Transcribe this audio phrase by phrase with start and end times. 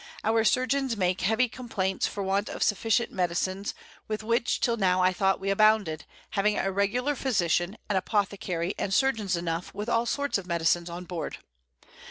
[0.23, 3.75] Our Surgeons make heavy Complaints for want of sufficient Medicines,
[4.07, 8.91] with which till now I thought we abounded, having a regular Physician, an Apothecary, and
[8.91, 11.37] Surgeons enough, with all sorts of Medicines on board.